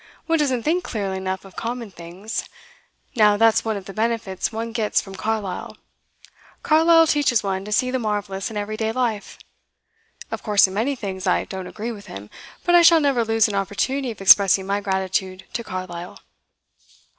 One 0.25 0.39
doesn't 0.39 0.63
think 0.63 0.83
clearly 0.83 1.17
enough 1.17 1.45
of 1.45 1.55
common 1.55 1.91
things. 1.91 2.49
Now 3.13 3.37
that's 3.37 3.63
one 3.63 3.77
of 3.77 3.85
the 3.85 3.93
benefits 3.93 4.51
one 4.51 4.71
gets 4.71 4.99
from 4.99 5.13
Carlyle. 5.13 5.77
Carlyle 6.63 7.05
teaches 7.05 7.43
one 7.43 7.63
to 7.65 7.71
see 7.71 7.91
the 7.91 7.99
marvellous 7.99 8.49
in 8.49 8.57
everyday 8.57 8.91
life. 8.91 9.37
Of 10.31 10.41
course 10.41 10.65
in 10.65 10.73
many 10.73 10.95
things 10.95 11.27
I 11.27 11.45
don't 11.45 11.67
agree 11.67 11.91
with 11.91 12.07
him, 12.07 12.31
but 12.63 12.73
I 12.73 12.81
shall 12.81 12.99
never 12.99 13.23
lose 13.23 13.47
an 13.47 13.53
opportunity 13.53 14.09
of 14.09 14.21
expressing 14.21 14.65
my 14.65 14.81
gratitude 14.81 15.43
to 15.53 15.63
Carlyle. 15.63 16.17